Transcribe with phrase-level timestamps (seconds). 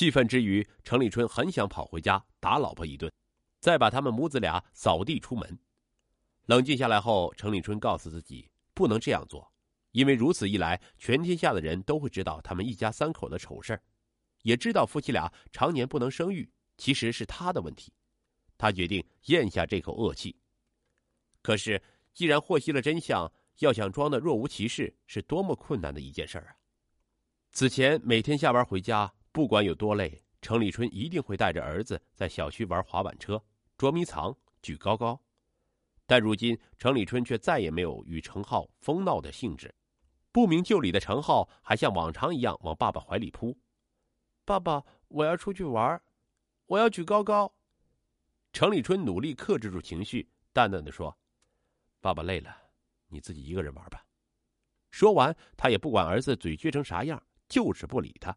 [0.00, 3.12] 气愤之余，程立春很想跑回家打老婆一顿，
[3.58, 5.58] 再把他们母子俩扫地出门。
[6.46, 9.52] 冷静下来后，程立春告诉自己不能这样做，
[9.90, 13.78] 因为如此一来，全天下的人都会知道他们一家三口的丑事
[14.40, 17.92] 也知道夫妻俩常年不能生育，其实是他的问题。
[18.56, 20.34] 他决定咽下这口恶气。
[21.42, 21.82] 可是，
[22.14, 26.56] 既然获悉了真相，要想装的若无其事，是多么困难的一件事啊！
[27.50, 33.42] 此前每天下班回家，不管有多累，程立春一定会带着儿子在小区玩滑板车、
[33.76, 35.20] 捉迷藏、举高高。
[36.06, 39.72] 但如今，程立春却再也没有与程浩疯闹的兴致。
[40.32, 43.56] 不明就里的程浩还像往常一样往爸爸怀里扑
[44.44, 46.00] ：“爸爸，我要出去玩，
[46.66, 47.52] 我要举高高。”
[48.52, 51.16] 程立春努力克制住情绪，淡淡的说
[52.00, 52.56] ：“爸爸累了，
[53.06, 54.04] 你自己一个人玩吧。”
[54.90, 58.36] 说完，他也不管儿子嘴撅成啥样，就是不理他。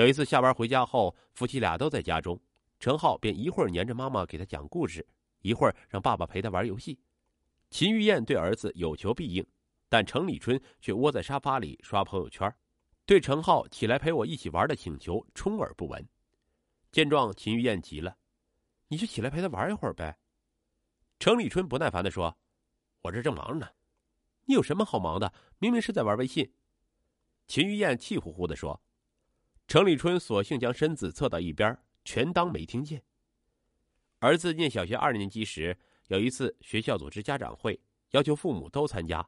[0.00, 2.40] 有一次下班回家后，夫妻俩都在家中，
[2.78, 5.06] 程浩便一会儿黏着妈妈给他讲故事，
[5.42, 6.98] 一会儿让爸爸陪他玩游戏。
[7.68, 9.46] 秦玉燕对儿子有求必应，
[9.90, 12.50] 但程立春却窝在沙发里刷朋友圈，
[13.04, 16.02] 对程浩起来陪我一起玩的请求充耳不闻。
[16.90, 18.16] 见状，秦玉燕急了。
[18.88, 20.18] 你就起来陪他玩一会儿呗。
[21.18, 22.34] 程立春不耐烦的说
[23.04, 23.68] ：“我这正忙着呢，
[24.46, 25.30] 你有什么好忙的？
[25.58, 26.50] 明明是在玩微信。”
[27.46, 28.82] 秦玉燕气呼呼的说。
[29.70, 33.00] 程立春索性将身子侧到一边，全当没听见。
[34.18, 39.24] 儿子念小学二年级时，有一次学校组织家长会，要求父母都参加。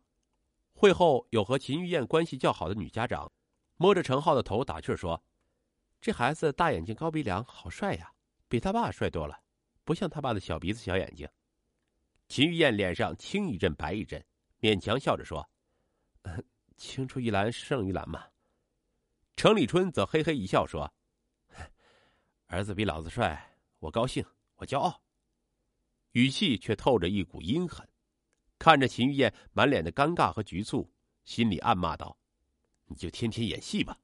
[0.73, 3.31] 会后，有和秦玉燕关系较好的女家长，
[3.77, 5.23] 摸着程浩的头打趣说
[6.03, 8.13] ：“这孩子大眼睛、高鼻梁，好帅呀，
[8.49, 9.43] 比他爸帅多了。”
[9.87, 11.29] 不像他爸的小鼻子小眼睛。
[12.27, 14.21] 秦玉燕脸上青一阵白一阵，
[14.61, 15.49] 勉强笑着说
[16.77, 18.25] ：“青出于蓝胜于蓝嘛。”
[19.43, 20.89] 程立春则嘿嘿一笑说
[22.47, 25.03] ：“儿子比老子帅，我高兴，我骄傲。”
[26.15, 27.85] 语气却透着一股阴狠。
[28.57, 30.89] 看着秦玉燕满脸的尴尬和局促，
[31.25, 32.17] 心里暗骂道
[32.87, 33.99] ：“你就天天演戏吧。”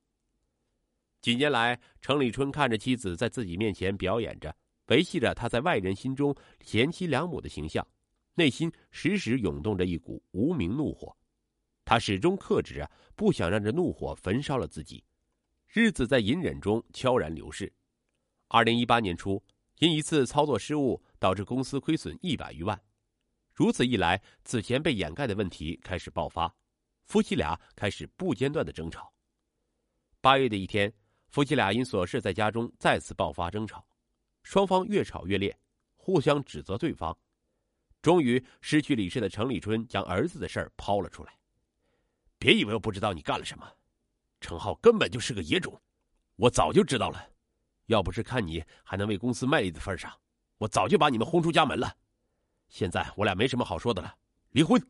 [1.23, 4.53] 几年来，程立春看着妻子在自己面前表演着。
[4.87, 7.87] 维系着他在外人心中贤妻良母的形象，
[8.35, 11.17] 内心时时涌动着一股无名怒火。
[11.85, 15.05] 他始终克制着，不想让这怒火焚烧了自己。
[15.69, 17.71] 日子在隐忍中悄然流逝。
[18.49, 19.43] 二零一八年初，
[19.81, 22.81] 因一次操作失误，导致公司亏损一百余万。
[23.53, 26.55] 如此一来，此前被掩盖的问题开始爆发，
[27.05, 29.13] 夫妻俩开始不间断的争吵。
[30.23, 30.91] 八月的一天，
[31.29, 33.87] 夫妻俩因琐事在家中再次爆发争吵。
[34.43, 35.55] 双方越吵越烈，
[35.97, 37.17] 互相指责对方。
[38.01, 41.39] 终于，失去理智的程立春将儿子的事儿抛了出来。
[42.39, 43.71] 别以为我不知道你干了什么，
[44.41, 45.81] 程浩根本就是个野种，
[46.37, 47.31] 我早就知道了。
[47.87, 50.13] 要不是看你还能为公司卖力的份上，
[50.59, 51.97] 我早就把你们轰出家门了。
[52.69, 54.15] 现在我俩没什么好说的了，
[54.51, 54.81] 离婚。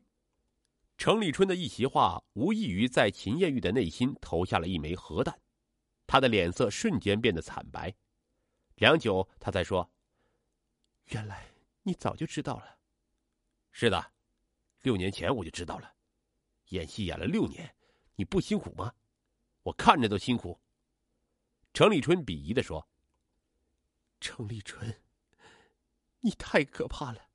[0.96, 5.40] 程立春的一席话，无异于在秦艳玉的内心投下了一枚核弹，
[6.08, 7.94] 他的脸色瞬间变得惨白。
[8.74, 9.88] 良久，他才说
[11.10, 11.46] ：“原来
[11.84, 12.78] 你早就知道了。
[13.70, 14.12] ”“是的，
[14.82, 15.94] 六年前我就知道了。
[16.70, 17.72] 演戏演了六年，
[18.16, 18.92] 你不辛苦吗？
[19.68, 20.58] 我看着都辛苦。”
[21.72, 22.88] 程立春鄙夷的说
[24.20, 25.00] ：“程立春，
[26.20, 27.28] 你太可怕了！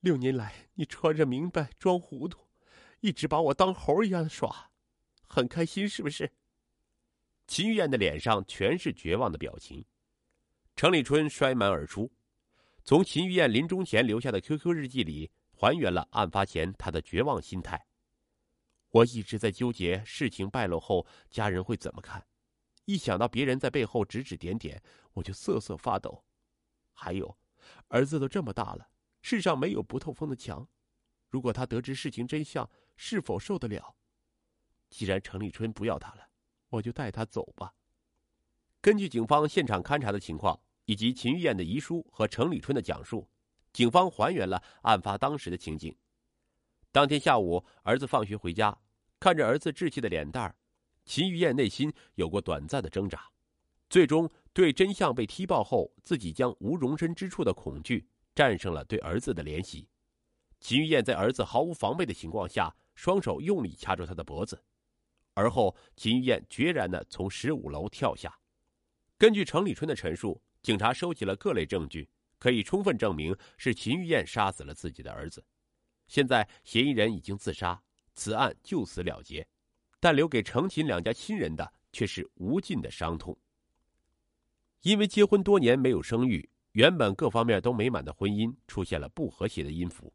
[0.00, 2.38] 六年来，你穿着明白装糊涂，
[3.00, 4.70] 一直把我当猴一样耍，
[5.26, 6.32] 很开心是不是？”
[7.46, 9.84] 秦玉燕的脸上全是绝望的表情。
[10.76, 12.10] 程立春摔门而出，
[12.82, 17.86] 从秦玉燕临终前留下的 QQ 日记里还原了案发前他的绝望心态。
[18.94, 22.24] 我一直在纠结事情败露后家人会怎么看，
[22.84, 24.80] 一想到别人在背后指指点点，
[25.14, 26.24] 我就瑟瑟发抖。
[26.92, 27.36] 还有，
[27.88, 28.88] 儿子都这么大了，
[29.20, 30.68] 世上没有不透风的墙，
[31.28, 33.96] 如果他得知事情真相，是否受得了？
[34.90, 36.28] 既然程立春不要他了，
[36.68, 37.74] 我就带他走吧。
[38.80, 43.28] 根据警方现场勘查的情况，以及秦玉燕的遗书和程立春的讲述，
[43.72, 45.92] 警方还原了案发当时的情景。
[46.92, 48.78] 当天下午，儿子放学回家，
[49.24, 50.54] 看着儿子稚气的脸蛋儿，
[51.06, 53.26] 秦玉燕内心有过短暂的挣扎，
[53.88, 59.88] 最终对真相被踢爆后自己将无容身之处的恐惧战胜了对儿子的怜惜。
[60.60, 64.62] 秦玉燕在儿子毫无防备的情况下，双手用力掐住他的脖子，
[65.32, 68.38] 而后秦玉燕决然的从十五楼跳下。
[69.16, 72.06] 根据程立春的陈述，警察收集了各类证据，
[72.38, 75.42] 可以充分证明是秦玉燕杀死了自己的儿子。
[76.08, 77.82] 现在嫌疑人已经自杀，
[78.14, 79.46] 此案就此了结，
[80.00, 83.36] 但留给程秦两家亲人的却是无尽的伤痛。
[84.82, 90.12] 因为结婚多年没有生育，原本各方面都美满的婚姻出现了不和谐的音符。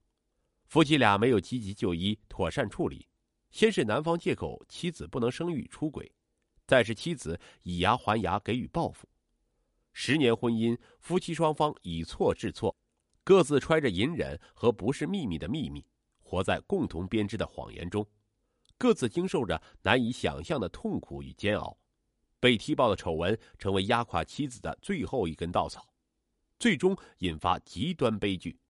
[0.67, 3.07] 夫妻俩没有积极就医，妥善处理。
[3.49, 6.11] 先是男方借口妻子不能生育出轨，
[6.67, 9.09] 再是妻子以牙还牙给予报复。
[9.91, 12.77] 十年婚姻，夫妻双方以错治错，
[13.23, 15.83] 各自揣着隐忍和不是秘密的秘密，
[16.29, 18.05] 活在共同编织的谎言中，
[18.77, 21.75] 各自经受着难以想象的痛苦与煎熬。
[22.39, 25.89] 被踢爆的丑闻成为压垮妻子的最后一根稻草，
[26.59, 28.59] 最终引发极端悲剧。